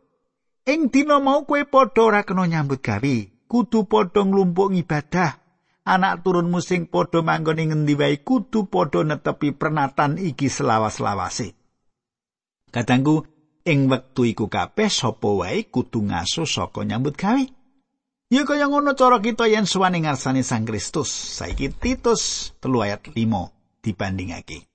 Ing 0.65 0.89
dina 0.89 1.21
mau 1.21 1.45
kowe 1.45 1.61
padha 1.69 2.01
ora 2.03 2.23
kena 2.25 2.49
nyambut 2.49 2.81
gawe, 2.81 3.17
kudu 3.51 3.85
padha 3.85 4.25
nglumpuk 4.25 4.73
ibadah 4.73 5.45
anak 5.85 6.25
turunmu 6.25 6.65
sing 6.65 6.89
padha 6.89 7.21
manggon 7.21 7.61
ing 7.61 7.69
ngendi 7.71 7.95
wae 7.95 8.17
kudu 8.25 8.67
padha 8.73 9.05
netepi 9.05 9.53
pernatan 9.53 10.17
iki 10.17 10.49
selawas-lawase. 10.49 11.53
Kadangku 12.73 13.29
ing 13.69 13.87
wektu 13.93 14.25
iku 14.33 14.49
kabeh 14.49 14.89
sapa 14.89 15.29
wae 15.29 15.69
kudu 15.69 16.09
ngaso 16.09 16.49
saka 16.49 16.83
nyambut 16.83 17.15
gawe. 17.15 17.45
Ya 18.33 18.43
kaya 18.49 18.67
ngono 18.67 18.97
cara 18.97 19.21
kita 19.21 19.47
yen 19.47 19.69
suwane 19.69 20.01
ngarsane 20.01 20.43
Sang 20.43 20.65
Kristus. 20.65 21.13
Saiki 21.13 21.71
Titus 21.71 22.57
3 22.59 22.85
ayat 22.89 23.05
5 23.13 23.85
dibandingake. 23.85 24.74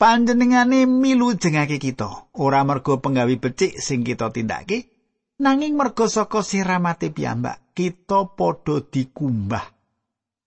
Panjenengane 0.00 0.88
milu 0.88 1.36
jengake 1.36 1.76
kita, 1.76 2.32
ora 2.40 2.64
mergo 2.64 3.04
penggawi 3.04 3.36
becik 3.36 3.76
sing 3.76 4.00
kita 4.00 4.32
tindake, 4.32 4.88
nanging 5.36 5.76
mergo 5.76 6.08
saka 6.08 6.40
siramate 6.40 7.12
piyambak 7.12 7.76
kita 7.76 8.32
padha 8.32 8.80
dikumbah 8.80 9.76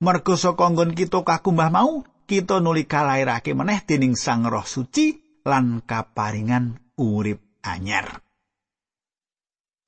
Mergo 0.04 0.36
saka 0.36 0.68
nggon 0.68 0.92
kita 0.98 1.24
kakumbah 1.24 1.72
mau, 1.72 2.04
kita 2.28 2.60
nuli 2.60 2.84
kalairake 2.84 3.56
meneh 3.56 3.80
dening 3.88 4.20
Sang 4.20 4.44
Roh 4.44 4.68
Suci 4.68 5.16
lan 5.48 5.80
kaparingan 5.80 6.76
urip 7.00 7.40
anyar. 7.64 8.20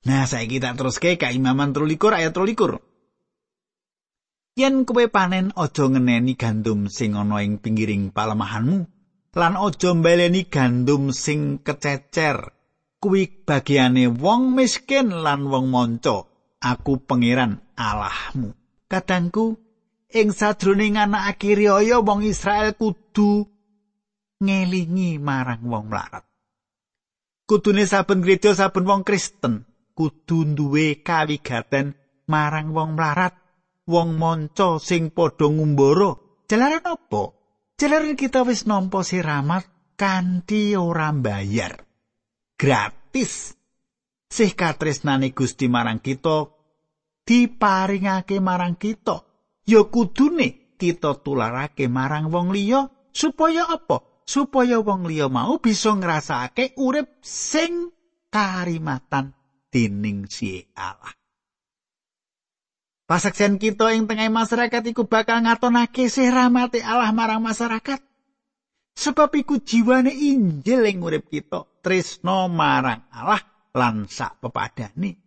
Nah, 0.08 0.24
saiki 0.24 0.56
tak 0.56 0.80
teruske 0.80 1.20
ka 1.20 1.28
Imaman 1.34 1.76
13 1.76 2.00
ayat 2.16 2.32
13. 2.32 2.80
Yen 4.56 4.88
kowe 4.88 5.04
panen 5.12 5.52
aja 5.52 5.84
ngeneni 5.84 6.32
gandum 6.32 6.88
sing 6.88 7.12
ana 7.12 7.44
ing 7.44 7.60
pinggiring 7.60 8.08
palemahanmu 8.08 8.95
lan 9.36 9.54
aja 9.60 9.92
mbaleni 9.92 10.48
gandum 10.48 11.12
sing 11.12 11.60
kececer 11.60 12.56
kuwi 12.96 13.44
bagiane 13.44 14.08
wong 14.08 14.56
miskin 14.56 15.12
lan 15.12 15.44
wong 15.52 15.68
monco 15.68 16.16
aku 16.64 17.04
pangeran 17.04 17.60
Allahmu 17.76 18.56
kadangku 18.88 19.60
ing 20.10 20.32
sadroning 20.32 20.96
anak 20.96 21.36
akhiraya 21.36 22.00
wong 22.00 22.24
Israel 22.24 22.72
kudu 22.72 23.44
ngelingi 24.40 25.16
marang 25.16 25.64
wong 25.64 25.88
mlarat. 25.88 26.24
Kudune 27.46 27.86
saben 27.86 28.26
gereja 28.26 28.52
saben 28.58 28.84
wong 28.84 29.06
Kristen 29.06 29.64
kudu 29.96 30.44
duwe 30.56 31.00
kawigaten 31.00 31.94
marang 32.28 32.74
wong 32.74 32.98
mlarat, 32.98 33.34
wong 33.86 34.18
monco 34.18 34.82
sing 34.82 35.14
padha 35.14 35.46
ngumbara. 35.48 36.16
Jalaran 36.46 36.84
apa? 36.86 37.35
Jalaran 37.76 38.16
kita 38.16 38.40
wis 38.48 38.64
nampa 38.64 39.04
siramat 39.04 39.68
kanthi 40.00 40.72
ora 40.80 41.12
bayar. 41.12 41.84
Gratis. 42.56 43.52
Sih 44.26 44.52
katresnane 44.56 45.36
Gusti 45.36 45.68
marang 45.68 46.00
kita 46.00 46.48
diparingake 47.28 48.40
marang 48.40 48.80
kita. 48.80 49.26
ya 49.66 49.82
kudune 49.90 50.78
kita 50.78 51.18
tularake 51.20 51.90
marang 51.90 52.30
wong 52.30 52.54
liya 52.54 52.86
supaya 53.10 53.66
apa 53.66 54.22
supaya 54.22 54.78
wong 54.78 55.10
liya 55.10 55.26
mau 55.26 55.58
bisa 55.58 55.90
ngrasakake 55.92 56.78
urip 56.78 57.18
sing 57.20 57.90
karimatan 58.30 59.34
dening 59.74 60.30
si 60.30 60.62
Allah 60.78 61.25
Pasaksian 63.06 63.62
kita 63.62 63.94
ing 63.94 64.10
tengah 64.10 64.26
masyarakat 64.34 64.82
iku 64.90 65.06
bakal 65.06 65.38
ngatonake 65.46 66.10
sih 66.10 66.26
rahmati 66.26 66.82
Allah 66.82 67.14
marang 67.14 67.38
masyarakat. 67.38 68.02
Sebab 68.98 69.30
iku 69.38 69.62
jiwane 69.62 70.10
injil 70.10 70.82
ing 70.90 71.06
urip 71.06 71.30
kita, 71.30 71.70
tresno 71.86 72.50
marang 72.50 73.06
Allah 73.14 73.38
lan 73.78 74.10
sak 74.10 74.42
pepadane. 74.42 75.22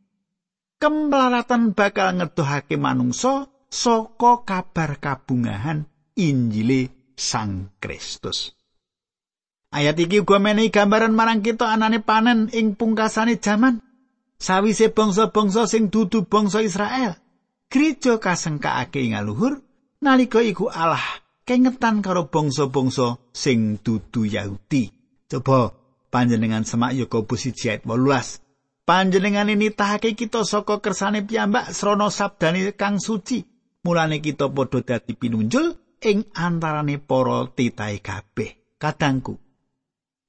Kemlaratan 0.76 1.72
bakal 1.72 2.20
ngedohake 2.20 2.76
manungsa 2.76 3.48
saka 3.72 4.44
kabar 4.44 5.00
kabungahan 5.00 5.88
Injile 6.20 7.14
Sang 7.16 7.80
Kristus. 7.80 8.56
Ayat 9.70 10.02
iki 10.02 10.26
uga 10.26 10.42
menehi 10.42 10.74
gambaran 10.74 11.14
marang 11.14 11.46
kita 11.46 11.70
anane 11.70 12.04
panen 12.04 12.52
ing 12.52 12.76
pungkasane 12.76 13.40
jaman. 13.40 13.80
Sawise 14.40 14.90
bangsa-bangsa 14.90 15.68
sing 15.68 15.92
dudu 15.92 16.24
bangsa 16.24 16.64
Israel, 16.64 17.20
gereja 17.70 18.18
kasengkaake 18.18 19.00
ing 19.06 19.14
aluhur 19.16 19.62
nalika 20.02 20.42
iku 20.42 20.68
Allah 20.74 21.06
kengetan 21.46 22.02
karo 22.02 22.28
bangsa-bangsa 22.28 23.22
sing 23.34 23.80
dudu 23.80 24.26
Yahudi. 24.26 24.90
Coba 25.30 25.74
panjenengan 26.10 26.66
semak 26.66 26.98
Yakobus 26.98 27.46
1 27.50 27.70
ayat 27.70 27.82
18. 27.86 28.42
Panjenengan 28.90 29.54
ini 29.54 29.70
tahake 29.70 30.18
kita 30.18 30.42
saka 30.42 30.82
kersane 30.82 31.22
piyambak 31.22 31.70
srana 31.70 32.10
sabdane 32.10 32.74
kang 32.74 32.98
suci. 32.98 33.46
mulane 33.84 34.20
kita 34.20 34.52
padha 34.52 34.80
dadi 34.84 35.16
pinunjul 35.16 35.66
ing 36.04 36.28
antarane 36.36 37.00
para 37.00 37.48
titahe 37.56 38.04
kabeh 38.04 38.76
kadangku 38.76 39.40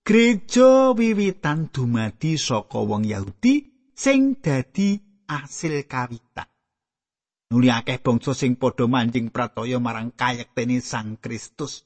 gereja 0.06 0.94
wiwitan 0.94 1.70
dumadi 1.74 2.38
saka 2.38 2.78
wong 2.78 3.06
Yahudi 3.06 3.54
sing 3.94 4.38
dadi 4.38 4.98
asil 5.26 5.82
kawitan 5.86 6.49
nuli 7.50 7.68
akeh 7.68 7.98
bangsa 7.98 8.32
sing 8.32 8.54
padha 8.54 8.86
manjing 8.86 9.34
prataya 9.34 9.82
marang 9.82 10.14
kayektene 10.14 10.78
Sang 10.78 11.18
Kristus 11.18 11.82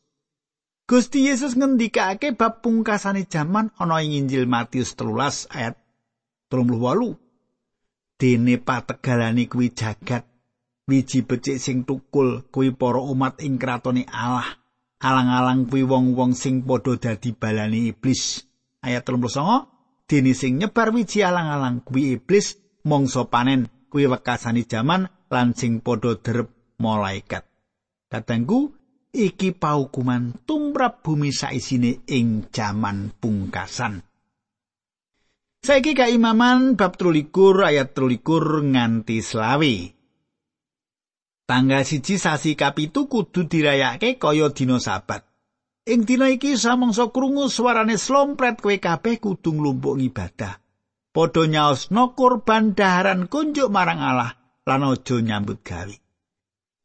Gusti 0.84 1.24
Yesus 1.24 1.56
ngendikake 1.56 2.36
bab 2.36 2.60
pungkasane 2.60 3.24
jaman 3.24 3.72
ana 3.80 4.04
ing 4.04 4.12
Injil 4.12 4.44
Matius 4.44 4.92
13 5.00 5.48
ayat 5.48 5.80
38. 6.52 8.20
Dene 8.20 8.60
pategalane 8.60 9.48
kuwi 9.48 9.72
jagat 9.72 10.28
wiji 10.84 11.24
becik 11.24 11.56
sing 11.56 11.88
tukul 11.88 12.44
kuwi 12.52 12.76
para 12.76 13.00
umat 13.00 13.40
ing 13.40 13.56
kratone 13.56 14.04
Allah. 14.12 14.60
Alang-alang 15.00 15.72
kuwi 15.72 15.88
wong-wong 15.88 16.36
sing 16.36 16.68
padha 16.68 17.00
dadi 17.00 17.32
balane 17.32 17.88
iblis. 17.88 18.44
Ayat 18.84 19.08
39. 19.08 20.04
Dene 20.04 20.36
sing 20.36 20.60
nyebar 20.60 20.92
wiji 20.92 21.24
alang-alang 21.24 21.80
kuwi 21.80 22.20
iblis 22.20 22.60
mangsa 22.84 23.24
panen 23.24 23.72
kuwi 23.88 24.04
wekasane 24.04 24.68
jaman 24.68 25.08
lan 25.34 25.58
sing 25.58 25.82
padha 25.82 26.14
derep 26.22 26.78
malaikat. 26.78 27.42
Kadangku 28.06 28.70
iki 29.10 29.50
paukuman 29.50 30.46
tumrap 30.46 31.02
bumi 31.02 31.34
saisine 31.34 32.06
ing 32.06 32.46
jaman 32.54 33.10
pungkasan. 33.18 34.02
Saiki 35.64 35.96
kaimaman 35.96 36.76
bab 36.76 36.94
13 37.00 37.32
ayat 37.64 37.96
13 37.96 38.70
nganti 38.70 39.18
selawi. 39.24 39.76
Tanggal 41.48 41.82
siji 41.88 42.20
sasi 42.20 42.52
kapitu 42.52 43.08
kudu 43.08 43.48
dirayake 43.48 44.20
kaya 44.20 44.52
dina 44.52 44.76
sabat. 44.76 45.24
Ing 45.88 46.04
dina 46.04 46.28
iki 46.32 46.56
samangsa 46.56 47.08
krungu 47.12 47.48
suarane 47.48 47.96
slompret 47.96 48.60
kowe 48.60 48.76
kabeh 48.76 49.20
kudu 49.20 49.56
nglumpuk 49.56 50.00
ibadah. 50.00 50.60
Padha 51.12 51.42
nyaosna 51.48 52.12
kurban 52.16 52.72
daharan 52.76 53.28
kunjuk 53.28 53.68
marang 53.72 54.00
Allah 54.00 54.43
lan 54.64 54.82
aja 54.84 55.16
nyambut 55.20 55.60
gawe. 55.60 55.96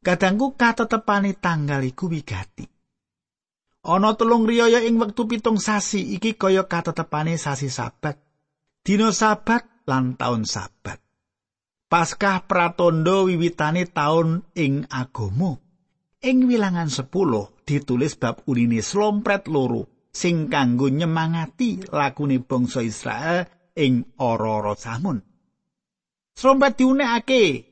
Kadangku 0.00 0.56
katetepane 0.56 1.36
tanggal 1.36 1.84
iku 1.84 2.08
wigati. 2.08 2.64
Ana 3.80 4.12
telung 4.16 4.44
riyaya 4.44 4.84
ing 4.84 5.00
wektu 5.00 5.24
pitung 5.24 5.56
sasi 5.56 6.16
iki 6.16 6.36
kaya 6.36 6.68
katetepane 6.68 7.40
sasi 7.40 7.72
sabat. 7.72 8.20
Dina 8.84 9.12
sabat 9.12 9.84
lan 9.88 10.16
taun 10.16 10.44
sabat. 10.44 11.00
Paskah 11.88 12.44
pratondo 12.44 13.28
wiwitane 13.28 13.88
taun 13.88 14.44
ing 14.56 14.84
agama. 14.88 15.56
Ing 16.20 16.44
wilangan 16.44 16.92
10 16.92 17.08
ditulis 17.64 18.20
bab 18.20 18.44
unine 18.44 18.84
slompret 18.84 19.48
loro 19.48 19.88
sing 20.12 20.52
kanggo 20.52 20.92
nyemangati 20.92 21.88
lakune 21.88 22.44
bangsa 22.44 22.84
Israel 22.84 23.48
ing 23.72 24.16
ora-ora 24.20 24.76
samun. 24.76 25.24
Slompret 26.36 26.76
diunekake 26.76 27.69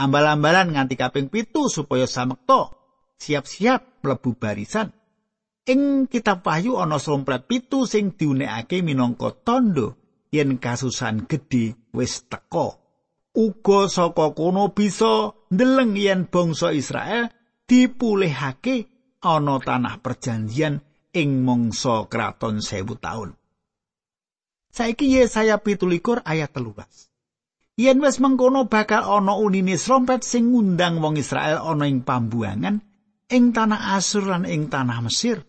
ambal-ambalan 0.00 0.72
nganti 0.72 0.96
kaping 0.96 1.28
pitu 1.28 1.68
supaya 1.68 2.08
samekta 2.08 2.72
siap-siap 3.20 4.00
mlebu 4.00 4.40
barisan. 4.40 4.88
Ing 5.68 6.08
kitab 6.08 6.40
Wahyu 6.40 6.80
ana 6.80 6.96
sompret 6.96 7.44
pitu 7.44 7.84
sing 7.84 8.16
diunekake 8.16 8.80
minangka 8.80 9.36
tondo 9.44 10.00
yen 10.32 10.56
kasusan 10.56 11.28
gedhe 11.28 11.76
wis 11.92 12.24
teka. 12.32 12.80
Uga 13.36 13.86
saka 13.86 14.32
kono 14.34 14.72
bisa 14.74 15.36
ndeleng 15.52 15.94
yen 15.94 16.26
bangsa 16.26 16.72
Israel 16.74 17.30
dipulihake 17.68 18.88
ana 19.22 19.60
tanah 19.60 20.02
perjanjian 20.02 20.82
ing 21.14 21.44
mangsa 21.46 22.08
kraton 22.10 22.58
sewu 22.64 22.96
taun. 22.98 23.36
Saiki 24.70 25.12
Yesaya 25.12 25.58
17 25.58 26.22
ayat 26.22 26.50
13. 26.54 27.09
Yen 27.80 28.04
wis 28.04 28.20
mengkono 28.20 28.68
bakal 28.68 29.08
ana 29.08 29.32
unine 29.40 29.80
srompet 29.80 30.20
sing 30.20 30.52
ngundang 30.52 31.00
wong 31.00 31.16
Israel 31.16 31.64
ana 31.64 31.88
ing 31.88 32.04
pambuangan 32.04 32.76
ing 33.32 33.44
tanah 33.56 33.96
Asur 33.96 34.28
lan 34.28 34.44
ing 34.44 34.68
tanah 34.68 35.00
Mesir. 35.00 35.40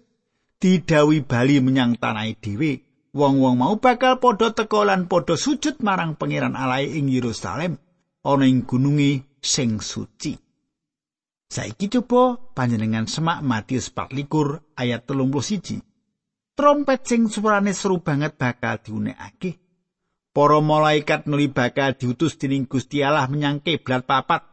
Didawi 0.55 1.27
bali 1.27 1.59
menyang 1.59 1.99
tanah 1.99 2.31
dhewe, 2.39 2.87
wong-wong 3.11 3.59
mau 3.59 3.75
bakal 3.83 4.23
padha 4.23 4.55
teka 4.55 4.87
lan 4.87 5.11
padha 5.11 5.35
sujud 5.35 5.83
marang 5.83 6.15
pangeran 6.15 6.55
Allah 6.55 6.79
ing 6.79 7.11
Yerusalem 7.11 7.75
ana 8.23 8.45
ing 8.47 8.63
gunungi 8.63 9.41
sing 9.43 9.83
suci. 9.83 10.31
Saiki 11.51 11.91
coba 11.91 12.39
panjenengan 12.55 13.11
semak 13.11 13.43
Matius 13.43 13.91
24 13.91 14.79
ayat 14.79 15.03
31. 15.03 15.83
Trompet 16.55 17.01
sing 17.03 17.27
suarane 17.27 17.75
seru 17.75 17.99
banget 17.99 18.39
bakal 18.39 18.79
diunekake. 18.79 19.60
Para 20.31 20.63
malaikat 20.63 21.27
nuli 21.27 21.51
bakal 21.51 21.91
diutus 21.99 22.39
dening 22.39 22.63
Gusti 22.63 23.03
Allah 23.03 23.27
menyang 23.27 23.59
kiblat 23.59 24.07
papat 24.07 24.47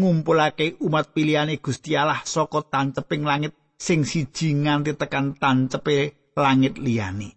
ngumpulake 0.00 0.80
umat 0.80 1.12
pilihane 1.12 1.60
Gusti 1.60 1.92
Allah 2.00 2.24
saka 2.24 2.64
tanceping 2.64 3.28
langit 3.28 3.52
sing 3.76 4.08
siji 4.08 4.56
nganti 4.56 4.96
tekan 4.96 5.36
tancepe 5.36 6.32
langit 6.32 6.80
liyane. 6.80 7.36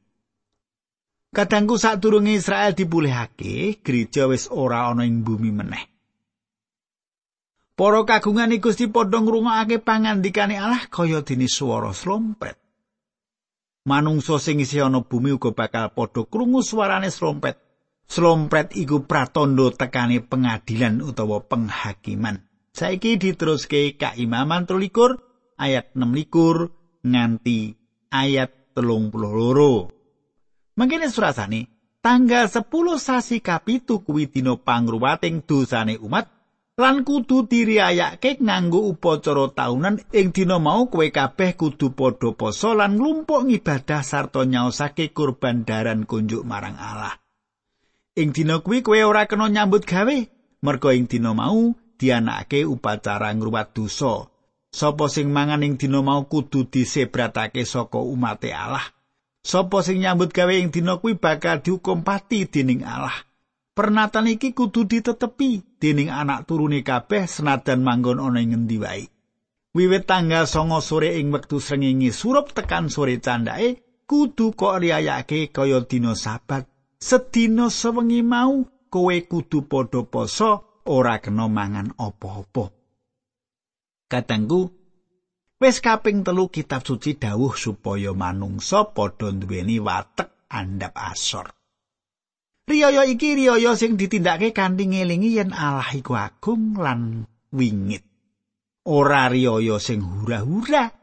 Kadangku 1.35 1.75
sadurunge 1.75 2.31
Israel 2.31 2.71
dipulihake, 2.71 3.83
gereja 3.83 4.27
wis 4.31 4.47
ora 4.47 4.87
ana 4.87 5.03
ing 5.03 5.27
bumi 5.27 5.51
meneh. 5.51 5.83
Para 7.75 8.07
kagungan 8.07 8.55
Gusti 8.63 8.87
padha 8.87 9.19
ngrungokake 9.19 9.83
pangandikane 9.83 10.55
Allah 10.55 10.87
kaya 10.87 11.27
dene 11.27 11.51
swara 11.51 11.91
slompet. 11.91 12.55
Manungsa 13.83 14.39
sing 14.39 14.63
isih 14.63 14.87
ana 14.87 15.03
bumi 15.03 15.35
uga 15.35 15.51
bakal 15.51 15.91
padha 15.91 16.23
krungu 16.23 16.63
swarane 16.63 17.11
slompet 17.11 17.70
Slompret 18.11 18.75
iku 18.75 19.07
pratondo 19.07 19.71
tekane 19.71 20.19
pengadilan 20.19 20.99
utawa 20.99 21.47
penghakiman. 21.47 22.43
Saiki 22.75 23.15
diteruske 23.15 23.95
kaimaman 23.95 24.67
13 24.67 25.55
ayat 25.55 25.95
6 25.95 27.07
nganti 27.07 27.59
ayat 28.11 28.51
32. 28.75 30.75
Mangkene 30.75 31.07
surasane 31.07 31.71
tanggal 32.03 32.51
10 32.51 32.67
sasi 32.99 33.39
kapitu 33.39 34.03
kuwi 34.03 34.27
dina 34.27 34.59
pangruwating 34.59 35.47
dosane 35.47 35.95
umat 35.95 36.27
lan 36.75 37.07
kudu 37.07 37.47
diriyayake 37.47 38.43
nganggo 38.43 38.91
upacara 38.91 39.55
taunan 39.55 40.03
ing 40.11 40.35
dina 40.35 40.59
mau 40.59 40.91
kowe 40.91 41.07
kabeh 41.07 41.55
kudu 41.55 41.95
padha 41.95 42.35
poso 42.35 42.75
lan 42.75 42.99
nglumpuk 42.99 43.47
ngibadah 43.47 44.03
sarta 44.03 44.43
nyaosake 44.43 45.15
kurban 45.15 45.63
daran 45.63 46.03
kunjuk 46.03 46.43
marang 46.43 46.75
Allah. 46.75 47.20
Ing 48.11 48.35
dina 48.35 48.59
kuwi 48.59 48.83
kowe 48.83 48.99
ora 49.07 49.23
kena 49.23 49.47
nyambut 49.47 49.87
gawe, 49.87 50.17
merga 50.59 50.89
ing 50.91 51.07
dina 51.07 51.31
mau 51.31 51.71
dianakake 51.95 52.67
upacara 52.67 53.31
ngruwat 53.31 53.71
dosa. 53.71 54.27
Sapa 54.67 55.07
sing 55.07 55.31
mangan 55.31 55.63
ing 55.63 55.79
dina 55.79 56.03
mau 56.03 56.27
kudu 56.27 56.67
disebratake 56.67 57.63
saka 57.63 58.03
umate 58.03 58.51
Allah. 58.51 58.83
Sapa 59.39 59.79
sing 59.79 60.03
nyambut 60.03 60.35
gawe 60.35 60.51
ing 60.51 60.75
dina 60.75 60.99
kuwi 60.99 61.15
bakal 61.15 61.63
dihukum 61.63 62.03
pati 62.03 62.51
dening 62.51 62.83
Allah. 62.83 63.15
Pernatan 63.71 64.27
iki 64.27 64.51
kudu 64.51 64.83
ditetepi 64.83 65.79
dening 65.79 66.11
anak 66.11 66.43
turune 66.51 66.83
kabeh 66.83 67.31
senadan 67.31 67.79
manggon 67.79 68.19
ana 68.19 68.43
ing 68.43 68.51
ngendi 68.51 68.75
wae. 68.75 69.07
Wiwit 69.71 70.03
tanggal 70.03 70.51
songo 70.51 70.83
sore 70.83 71.15
ing 71.15 71.31
wektu 71.31 71.63
srengenge 71.63 72.11
surup 72.11 72.51
tekan 72.51 72.91
sore 72.91 73.23
candake 73.23 74.03
kudu 74.03 74.51
kok 74.51 74.83
riyayake 74.83 75.47
kaya 75.55 75.79
dina 75.87 76.11
sabat 76.11 76.70
sedina 77.01 77.73
sewengi 77.73 78.21
mau 78.21 78.61
kowe 78.93 79.17
kudu 79.25 79.65
padha 79.65 80.05
poso 80.05 80.81
ora 80.85 81.17
kena 81.17 81.49
mangan 81.49 81.97
apa-apa. 81.97 82.69
Katanggu 84.05 84.69
wis 85.57 85.81
kaping 85.81 86.21
telu 86.21 86.53
kitab 86.53 86.85
suci 86.85 87.17
dawuh 87.17 87.57
supaya 87.57 88.13
manungsa 88.13 88.93
padha 88.93 89.33
duweni 89.33 89.81
watek 89.81 90.45
andhap 90.53 90.93
asor. 90.93 91.49
Riyaya 92.69 93.09
iki 93.09 93.33
riyaya 93.33 93.73
sing 93.73 93.97
ditindakake 93.97 94.53
kanthi 94.53 94.85
ngelingi 94.93 95.41
yen 95.41 95.51
Allah 95.57 95.89
iku 95.97 96.13
agung 96.13 96.77
lan 96.77 97.25
wingit. 97.49 98.05
Ora 98.85 99.25
riyaya 99.25 99.81
sing 99.81 100.05
hura-hura 100.05 101.00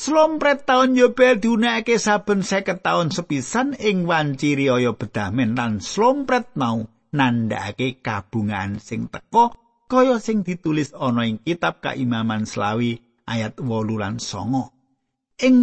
Slompret 0.00 0.64
taun 0.64 0.96
Yobel 0.96 1.44
diunekake 1.44 2.00
saben 2.00 2.40
seket 2.40 2.80
taun 2.80 3.12
sepisan 3.12 3.76
ing 3.76 4.08
wanci 4.08 4.56
riyaya 4.56 4.96
bedamen 4.96 5.52
lan 5.52 5.84
slompret 5.84 6.56
mau 6.56 6.88
nandhakake 7.12 8.00
kabungan 8.00 8.80
sing 8.80 9.12
teko 9.12 9.52
kaya 9.92 10.16
sing 10.16 10.40
ditulis 10.40 10.96
ana 10.96 11.28
ing 11.28 11.36
kitab 11.44 11.84
Kaimaman 11.84 12.48
Slawi 12.48 12.96
ayat 13.28 13.60
8 13.60 14.00
lan 14.00 14.16
9. 14.16 15.44
Ing 15.44 15.56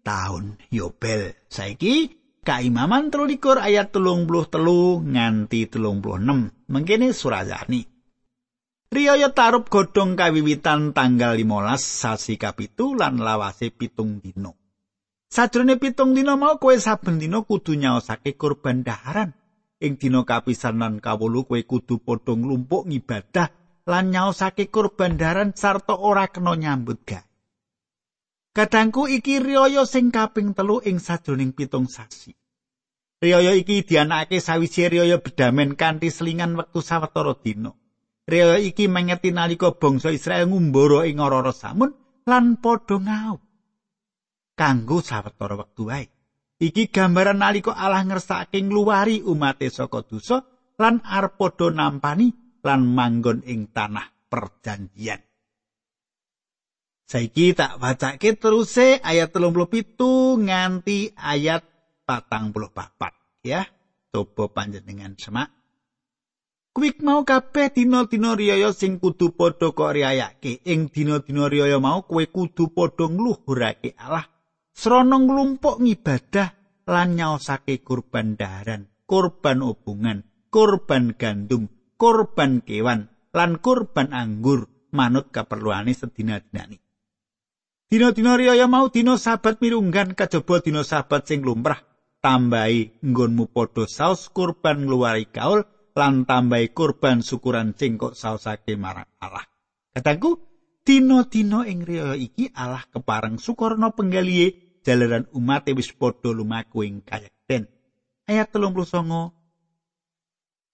taun 0.00 0.56
Yobel 0.72 1.36
saiki 1.52 2.16
Kaimaman 2.48 3.12
13 3.12 3.60
ayat 3.60 3.92
33 3.92 5.04
nganti 5.04 5.68
36 5.68 6.48
mengkene 6.72 7.12
surajani. 7.12 7.91
Riyaya 8.92 9.32
tarup 9.32 9.72
godhong 9.72 10.20
kawiwitan 10.20 10.92
tanggal 10.92 11.40
15 11.40 11.80
sasi 11.80 12.36
kapitu 12.36 12.92
lan 12.92 13.24
lawase 13.24 13.72
pitung 13.72 14.20
dino. 14.20 14.60
Sajrone 15.32 15.80
pitung 15.80 16.12
dino 16.12 16.36
mau 16.36 16.60
kowe 16.60 16.76
saben 16.76 17.16
dina 17.16 17.40
kudu 17.40 17.72
nyaosake 17.72 18.36
kurban 18.36 18.84
daharan. 18.84 19.32
Ing 19.80 19.96
dina 19.96 20.28
kapisan 20.28 20.76
lan 20.76 21.00
kawolu 21.00 21.48
kowe 21.48 21.56
kudu 21.64 22.04
padha 22.04 22.36
nglumpuk 22.36 22.84
ngibadah 22.92 23.48
lan 23.88 24.12
nyaosake 24.12 24.68
kurban 24.68 25.16
daharan 25.16 25.56
sarta 25.56 25.96
ora 25.96 26.28
kena 26.28 26.52
nyambut 26.52 27.00
gawe. 27.08 27.24
Kadangku 28.52 29.08
iki 29.08 29.40
riyaya 29.40 29.88
sing 29.88 30.12
kaping 30.12 30.52
telu 30.52 30.84
ing 30.84 31.00
sajroning 31.00 31.56
pitung 31.56 31.88
sasi. 31.88 32.36
Riyaya 33.24 33.56
iki 33.56 33.88
dianakake 33.88 34.36
sawise 34.36 34.92
riyaya 34.92 35.16
bedamen 35.16 35.80
kanthi 35.80 36.12
selingan 36.12 36.60
wektu 36.60 36.84
sawetara 36.84 37.40
dina. 37.40 37.72
Riyaya 38.32 38.56
iki 38.64 38.88
mengeti 38.88 39.28
nalika 39.28 39.76
bangsa 39.76 40.08
Israel 40.08 40.48
ngumbara 40.48 41.04
ing 41.04 41.20
ora 41.20 41.52
samun 41.52 41.92
lan 42.24 42.56
padha 42.56 42.96
ngau. 42.96 43.36
Kanggo 44.56 45.04
sawetara 45.04 45.60
wektu 45.60 45.92
wae. 45.92 46.08
Iki 46.56 46.88
gambaran 46.88 47.44
nalika 47.44 47.76
Allah 47.76 48.00
ngersakake 48.08 48.64
ngluwari 48.64 49.20
umate 49.20 49.68
saka 49.68 50.00
dosa 50.00 50.48
lan 50.80 51.04
arep 51.04 51.36
padha 51.36 51.68
nampani 51.76 52.32
lan 52.64 52.88
manggon 52.88 53.44
ing 53.44 53.68
tanah 53.68 54.08
perjanjian. 54.32 55.20
Saiki 57.04 57.52
tak 57.52 57.76
wacake 57.84 58.40
teruse 58.40 58.96
ayat 59.04 59.28
37 59.28 59.92
nganti 60.48 61.12
ayat 61.20 61.68
44 62.08 63.44
ya. 63.44 63.68
Coba 64.08 64.48
panjenengan 64.48 65.20
semak. 65.20 65.61
Kuwik 66.72 67.04
mau 67.04 67.20
kabeh 67.20 67.68
dina-dina 67.68 68.32
riyaya 68.32 68.72
sing 68.72 68.96
kudu 68.96 69.36
padha 69.36 69.76
kok 69.76 69.92
riyayake. 69.92 70.64
Ing 70.64 70.88
dina-dina 70.88 71.44
riyaya 71.52 71.76
mau 71.76 72.08
kowe 72.08 72.24
kudu 72.24 72.72
padha 72.72 73.12
ngluhurake 73.12 73.92
Allah 74.00 74.24
srana 74.72 75.20
nglumpuk 75.20 75.84
ngibadah 75.84 76.48
lan 76.88 77.08
nyaosake 77.12 77.84
kurban 77.84 78.40
daharan, 78.40 78.88
kurban 79.04 79.60
hubungan, 79.60 80.24
kurban 80.48 81.12
gandum, 81.12 81.68
kurban 82.00 82.64
kewan 82.64 83.12
lan 83.36 83.60
kurban 83.60 84.16
anggur 84.16 84.64
manut 84.96 85.28
kaperluane 85.28 85.92
sedina-dinane. 85.92 86.80
Dina-dina 87.92 88.40
riyaya 88.40 88.64
mau 88.64 88.88
dina 88.88 89.20
sabat 89.20 89.60
mirunggan 89.60 90.16
kajaba 90.16 90.64
dina 90.64 90.80
sabat 90.88 91.28
sing 91.28 91.44
lumrah 91.44 91.84
tambahi 92.24 93.04
nggonmu 93.04 93.52
padha 93.52 93.84
saus 93.84 94.32
kurban 94.32 94.88
ngluwari 94.88 95.28
kaul 95.28 95.68
lan 95.92 96.24
tambahi 96.24 96.72
kurban 96.72 97.20
syukuran 97.20 97.76
sing 97.76 98.00
kok 98.00 98.16
sausake 98.16 98.76
marang 98.76 99.08
Allah. 99.20 99.44
Kataku 99.92 100.40
dina-dina 100.82 101.68
ing 101.68 101.84
riyaya 101.84 102.16
iki 102.16 102.50
Allah 102.56 102.82
kepareng 102.88 103.38
sukurna 103.38 103.92
penggalihe 103.92 104.80
jalaran 104.82 105.28
umat 105.36 105.68
wis 105.72 105.92
padha 105.92 106.32
lumaku 106.32 106.88
ing 106.88 107.04
kayekten. 107.04 107.68
Ayat 108.26 108.50
39 108.50 109.32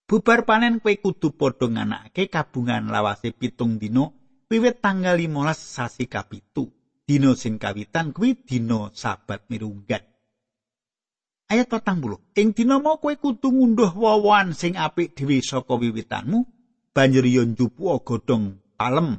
Bubar 0.08 0.48
panen 0.48 0.80
kowe 0.80 0.94
kudu 0.96 1.36
padha 1.36 1.68
nganakake 1.68 2.32
kabungan 2.32 2.88
lawase 2.88 3.36
pitung 3.36 3.76
dino 3.76 4.16
wiwit 4.48 4.80
tanggal 4.80 5.20
15 5.20 5.52
sasi 5.52 6.08
kapitu. 6.08 6.72
dina 7.08 7.32
sing 7.32 7.56
kawitan 7.56 8.12
kuwi 8.12 8.44
dina 8.44 8.92
sabat 8.92 9.48
mirunggan. 9.48 10.04
Ayat 11.48 11.72
40. 11.72 12.20
Ing 12.36 12.52
dina 12.52 12.76
mau 12.76 13.00
kowe 13.00 13.16
kudu 13.16 13.48
ngunduh 13.48 13.96
wawan 13.96 14.52
sing 14.52 14.76
apik 14.76 15.16
dhewe 15.16 15.40
saka 15.40 15.80
wiwitanmu, 15.80 16.44
banjur 16.92 17.24
yo 17.24 17.42
njupu 17.48 17.88
godhong 18.04 18.60
palem 18.76 19.16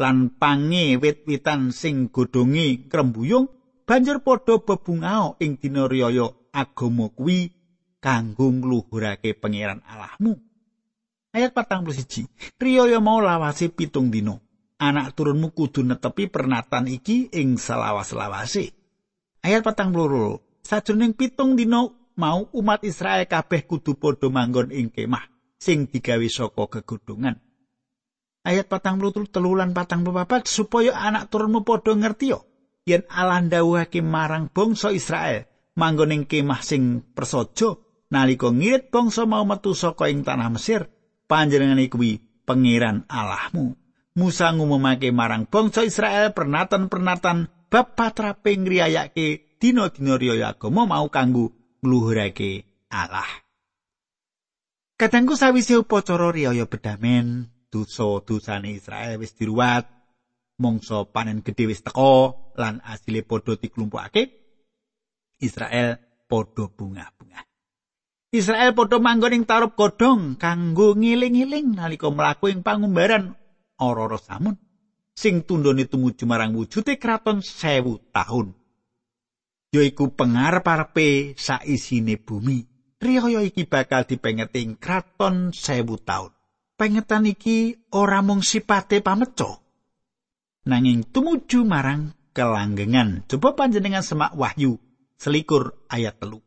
lan 0.00 0.32
pange 0.40 0.96
wit-witan 0.96 1.76
sing 1.76 2.08
godhonge 2.08 2.88
krembuyung, 2.88 3.52
banjur 3.84 4.24
padha 4.24 4.56
bebungao 4.56 5.36
ing 5.36 5.60
dina 5.60 5.84
riyaya 5.84 6.32
agama 6.56 7.12
kuwi 7.12 7.52
kanggo 8.00 8.48
ngluhurake 8.48 9.36
pangeran 9.36 9.84
Allahmu. 9.84 10.32
Ayat 11.36 11.52
41. 11.52 12.56
Riyaya 12.56 13.04
mau 13.04 13.20
lawase 13.20 13.68
pitung 13.68 14.08
dina. 14.08 14.40
anak 14.76 15.16
turunmu 15.16 15.56
kudu 15.56 15.84
netepi 15.84 16.28
pernatan 16.28 16.88
iki 16.88 17.32
ing 17.32 17.56
selawas-lawase. 17.56 18.72
Ayat 19.44 19.64
patang 19.64 19.92
peluru. 19.92 20.40
Sajroning 20.66 21.14
pitung 21.14 21.54
dino 21.54 22.10
mau 22.18 22.50
umat 22.50 22.82
Israel 22.82 23.22
kabeh 23.30 23.70
kudu 23.70 23.94
padha 23.94 24.26
manggon 24.26 24.74
ing 24.74 24.90
kemah 24.90 25.22
sing 25.54 25.86
digawe 25.86 26.26
saka 26.26 26.66
gegodhongan. 26.66 27.38
Ayat 28.42 28.66
patang 28.66 28.98
puluh 28.98 29.14
telulan 29.30 29.70
patang 29.70 30.02
papat 30.02 30.50
supaya 30.50 30.98
anak 30.98 31.30
turunmu 31.30 31.62
padha 31.62 31.94
ngerti 31.94 32.34
yo. 32.34 32.42
yen 32.86 33.02
Allah 33.10 33.42
ndawuhake 33.42 33.98
marang 34.02 34.46
bangsa 34.50 34.94
Israel 34.94 35.46
manggon 35.74 36.14
ing 36.14 36.22
kemah 36.30 36.62
sing 36.62 37.02
prasaja 37.14 37.74
nalika 38.14 38.54
ngirit 38.54 38.94
bangsa 38.94 39.26
mau 39.26 39.42
metu 39.42 39.74
saka 39.74 40.06
ing 40.06 40.22
tanah 40.22 40.50
Mesir 40.54 40.86
panjenengane 41.26 41.90
kuwi 41.90 42.22
pangeran 42.46 43.02
Allahmu. 43.10 43.74
Musa 44.16 44.54
ngumumake 44.54 45.10
marang 45.12 45.44
bangsa 45.50 45.82
Israel 45.84 46.32
pernatan-pernatan 46.32 47.50
bab 47.68 47.98
patrape 47.98 48.54
ngriyayake 48.54 49.45
dina-dina 49.60 50.16
riyaya 50.20 50.54
agama 50.54 50.84
mau 50.84 51.08
kanggo 51.08 51.52
ngluhurake 51.82 52.64
Allah. 52.92 53.28
Kadangku 54.96 55.36
sawise 55.36 55.76
upacara 55.76 56.32
riyaya 56.32 56.64
bedamen, 56.64 57.52
dosa-dosane 57.68 58.72
Israel 58.72 59.20
wis 59.20 59.36
diruwat, 59.36 59.84
mangsa 60.56 61.04
panen 61.04 61.44
gedhe 61.44 61.68
wis 61.68 61.84
teka 61.84 62.32
lan 62.56 62.80
asile 62.80 63.20
padha 63.20 63.60
diklumpukake, 63.60 64.32
Israel 65.44 66.00
padha 66.24 66.64
bunga-bunga. 66.72 67.44
Israel 68.32 68.72
padha 68.72 68.96
manggon 68.96 69.36
ing 69.36 69.44
tarup 69.44 69.76
godhong 69.76 70.40
kanggo 70.40 70.96
ngiling-iling 70.96 71.76
nalika 71.76 72.08
mlaku 72.08 72.52
ing 72.52 72.64
pangumbaran 72.64 73.36
ora-ora 73.80 74.16
samun 74.16 74.56
sing 75.16 75.44
tundone 75.48 75.88
tumuju 75.88 76.24
marang 76.28 76.52
wujude 76.52 77.00
kraton 77.00 77.40
sewu 77.40 78.00
taun 78.12 78.52
yaiku 79.76 80.16
pengarep-arepe 80.16 81.36
saisine 81.36 82.16
bumi. 82.16 82.64
Riyaya 82.96 83.44
iki 83.44 83.68
bakal 83.68 84.08
dipengeti 84.08 84.64
ing 84.64 84.80
kraton 84.80 85.52
sewu 85.52 86.00
taun. 86.00 86.32
Pengetan 86.80 87.28
iki 87.28 87.88
ora 87.92 88.24
mung 88.24 88.40
sipate 88.40 89.04
pameco 89.04 89.66
nanging 90.66 91.06
tumuju 91.06 91.62
marang 91.62 92.12
kelanggengan. 92.34 93.24
Coba 93.30 93.54
panjenengan 93.54 94.02
semak 94.02 94.34
wahyu. 94.34 94.76
Selikur 95.16 95.80
ayat 95.88 96.20
telu. 96.20 96.44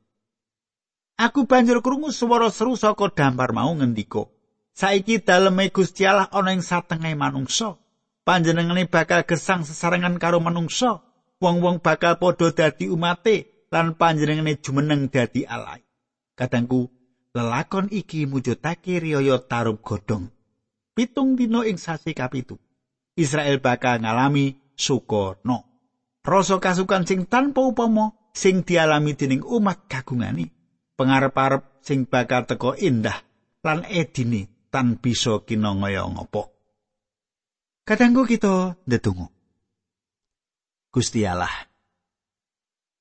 Aku 1.18 1.50
banjur 1.50 1.82
krungu 1.82 2.14
swara 2.14 2.54
seru 2.54 2.78
saka 2.78 3.10
dampar 3.10 3.52
mau 3.52 3.74
ngendika 3.74 4.30
saiki 4.78 5.20
daleme 5.20 5.68
Gusti 5.74 6.06
Allah 6.06 6.30
ana 6.30 6.54
ing 6.54 6.62
satengah 6.62 7.12
manungsa. 7.18 7.82
Panjenengane 8.24 8.86
bakal 8.86 9.26
gesang 9.26 9.66
sesarengan 9.66 10.22
karo 10.22 10.38
manungsa 10.38 11.02
wong-wong 11.40 11.80
bakal 11.80 12.20
padha 12.20 12.52
dadi 12.52 12.92
umate 12.92 13.68
lan 13.72 13.96
panjenengane 13.96 14.60
jumeneng 14.60 15.08
dadi 15.08 15.48
Allah 15.48 15.80
kadangku 16.36 16.92
lelakon 17.36 17.88
iki 17.92 18.28
mujudake 18.28 19.00
riyaya 19.00 19.40
tarub 19.44 19.80
godhong 19.84 20.30
pitung 20.94 21.40
dina 21.40 21.64
ing 21.64 21.80
sasi 21.80 22.12
kapitu 22.12 22.60
Israel 23.16 23.60
bakal 23.60 24.04
ngalami 24.04 24.60
sukono 24.76 25.66
rasa 26.24 26.60
kasukan 26.60 27.08
sing 27.08 27.26
tanpa 27.26 27.64
upama 27.64 28.14
sing 28.36 28.62
dialami 28.68 29.16
dening 29.16 29.44
umat 29.44 29.88
kagungane 29.90 30.52
pengarep-arep 31.00 31.80
sing 31.80 32.04
bakal 32.04 32.44
teko 32.44 32.76
indah 32.76 33.16
lan 33.64 33.88
edine 33.88 34.68
tan 34.70 35.00
bisa 35.02 35.42
kinangaya 35.48 36.06
ngopo. 36.06 36.54
Kadangku 37.88 38.28
kita 38.30 38.78
ndedonga. 38.86 39.39
Gusti 40.90 41.22
Allah. 41.22 41.54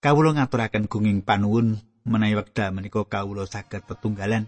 Kawula 0.05 0.37
ngaturaken 0.37 0.93
gunging 0.93 1.25
panuwun 1.25 1.81
menawi 2.05 2.37
wekdal 2.37 2.77
menika 2.77 3.01
kawula 3.09 3.49
saged 3.49 3.81
petunggalan. 3.89 4.45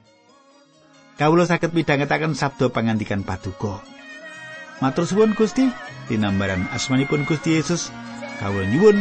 Kawula 1.17 1.49
saged 1.49 1.73
midhangetaken 1.73 2.37
sabda 2.37 2.69
pangandikan 2.69 3.25
paduka. 3.25 3.81
Matur 4.85 5.09
suwun 5.09 5.33
Gusti, 5.33 5.73
tinambaran 6.13 6.69
asmanipun 6.69 7.25
Gusti 7.25 7.57
Yesus, 7.57 7.89
kawula 8.45 8.69
nyuwun 8.69 9.01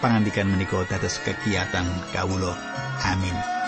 pangandikan 0.00 0.48
menika 0.48 0.80
dados 0.88 1.20
kegiatan 1.20 1.84
kawula. 2.16 2.56
Amin. 3.04 3.59